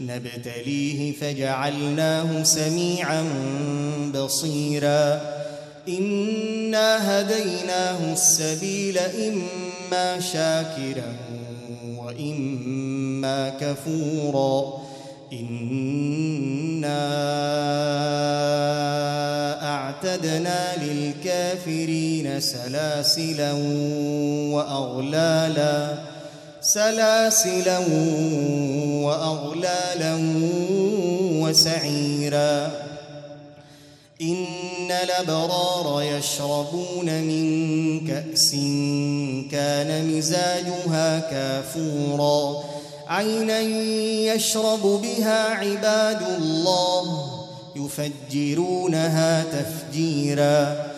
نبتليه 0.00 1.12
فجعلناه 1.12 2.42
سميعا 2.42 3.24
بصيرا. 4.14 5.20
إنا 5.88 7.20
هديناه 7.20 8.12
السبيل 8.12 8.98
إما 8.98 10.20
شاكرا 10.20 11.16
وإما 11.96 13.48
كفورا. 13.48 14.82
إنا 15.32 16.98
أعتدنا 19.62 20.84
للكافرين 20.84 22.40
سلاسلا 22.40 23.52
وأغلالا. 24.52 26.07
سلاسلا 26.74 27.78
وأغلالا 29.04 30.14
وسعيرا. 31.42 32.72
إن 34.22 34.90
الأبرار 34.90 36.02
يشربون 36.02 37.22
من 37.22 37.46
كأس 38.06 38.50
كان 39.50 40.16
مزاجها 40.16 41.18
كافورا. 41.18 42.64
عينا 43.08 43.60
يشرب 44.34 44.82
بها 44.82 45.48
عباد 45.48 46.22
الله 46.38 47.30
يفجرونها 47.76 49.44
تفجيرا. 49.44 50.97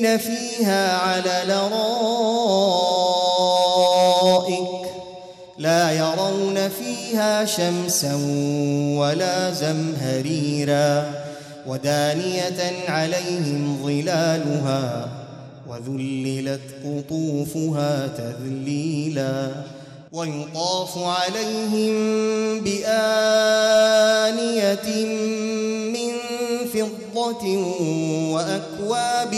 متكئين 0.00 0.18
فيها 0.18 0.98
على 0.98 1.42
لرائك 1.48 1.86
لا 5.58 5.92
يرون 5.92 6.68
فيها 6.68 7.44
شمسا 7.44 8.14
ولا 8.98 9.52
زمهريرا 9.52 11.10
ودانية 11.66 12.88
عليهم 12.88 13.78
ظلالها 13.82 15.08
وذللت 15.68 16.60
قطوفها 16.84 18.06
تذليلا 18.06 19.52
ويطاف 20.12 20.98
عليهم 20.98 21.94
بآنية 22.60 23.96
فضة 26.76 27.44
وأكواب 28.32 29.34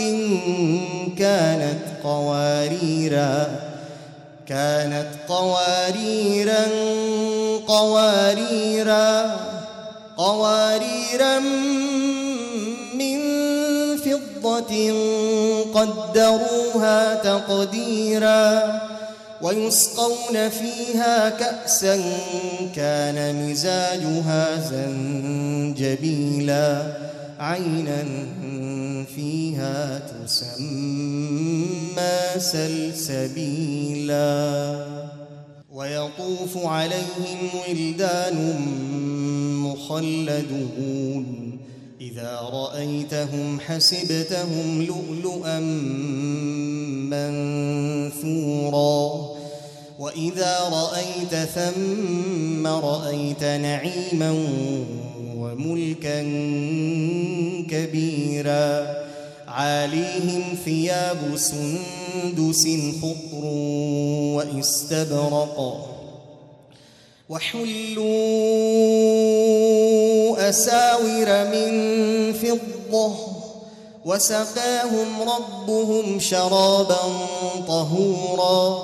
كانت 1.17 1.79
قواريرا 2.03 3.47
كانت 4.47 5.07
قواريرا 5.27 6.65
قواريرا 7.67 9.37
قواريرا 10.17 11.39
من 12.93 13.19
فضة 13.97 14.93
قدروها 15.73 17.15
تقديرا 17.15 18.79
ويسقون 19.41 20.49
فيها 20.49 21.29
كأسا 21.29 22.01
كان 22.75 23.49
مزاجها 23.49 24.69
زنجبيلا. 25.75 26.69
عينا 27.39 28.05
فيها 29.15 29.99
تسمى 29.99 30.59
سلسبيلا. 32.37 34.19
ويطوف 35.71 36.57
عليهم 36.57 37.49
ولدان 37.69 38.61
مخلدون. 39.55 41.25
إذا 42.01 42.39
رأيتهم 42.53 43.59
حسبتهم 43.59 44.81
لؤلؤا 44.81 45.59
منثورا. 48.19 49.29
وإذا 49.99 50.57
رأيت 50.59 51.35
ثم 51.35 52.67
رأيت 52.67 53.43
نعيما 53.43 54.31
وملكا 55.49 56.21
كبيرا 57.69 58.87
عاليهم 59.47 60.43
ثياب 60.65 61.17
سندس 61.35 62.67
خضر 63.01 63.45
واستبرق 64.35 65.85
وحلوا 67.29 68.09
أساور 70.49 71.27
من 71.53 71.71
فضة 72.33 73.15
وسقاهم 74.05 75.07
ربهم 75.21 76.19
شرابا 76.19 76.99
طهورا 77.67 78.83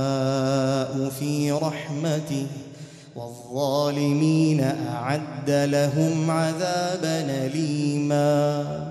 في 1.19 1.51
رحمته 1.51 2.47
والظالمين 3.15 4.61
أعد 4.89 5.49
لهم 5.49 6.31
عذابا 6.31 7.45
أليماً. 7.45 8.90